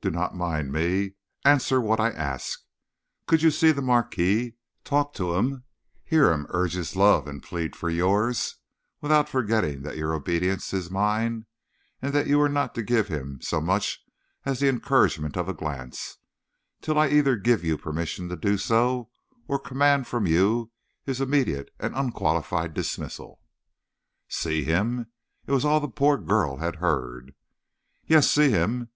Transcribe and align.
do 0.00 0.10
not 0.10 0.34
mind 0.34 0.72
me! 0.72 1.12
Answer 1.44 1.80
what 1.80 2.00
I 2.00 2.10
ask. 2.10 2.60
Could 3.28 3.42
you 3.42 3.52
see 3.52 3.70
the 3.70 3.80
marquis 3.80 4.54
talk 4.82 5.14
to 5.14 5.36
him, 5.36 5.62
hear 6.02 6.32
him 6.32 6.46
urge 6.48 6.72
his 6.72 6.96
love 6.96 7.28
and 7.28 7.40
plead 7.40 7.76
for 7.76 7.88
yours, 7.88 8.56
without 9.00 9.28
forgetting 9.28 9.82
that 9.82 9.96
your 9.96 10.12
obedience 10.12 10.74
is 10.74 10.90
mine, 10.90 11.46
and 12.02 12.12
that 12.12 12.26
you 12.26 12.40
are 12.40 12.48
not 12.48 12.74
to 12.74 12.82
give 12.82 13.06
him 13.06 13.38
so 13.40 13.60
much 13.60 14.00
as 14.44 14.58
the 14.58 14.68
encouragement 14.68 15.36
of 15.36 15.48
a 15.48 15.54
glance, 15.54 16.16
till 16.82 16.98
I 16.98 17.06
either 17.08 17.36
give 17.36 17.62
you 17.62 17.78
permission 17.78 18.28
to 18.28 18.34
do 18.36 18.58
so 18.58 19.08
or 19.46 19.56
command 19.56 20.08
from 20.08 20.26
you 20.26 20.72
his 21.04 21.20
immediate 21.20 21.70
and 21.78 21.94
unqualified 21.94 22.74
dismissal?" 22.74 23.40
"See 24.26 24.64
him?" 24.64 25.12
It 25.46 25.52
was 25.52 25.64
all 25.64 25.78
the 25.78 25.86
poor 25.86 26.18
girl 26.18 26.56
had 26.56 26.74
heard. 26.82 27.36
"Yes; 28.04 28.28
see 28.28 28.50
him. 28.50 28.88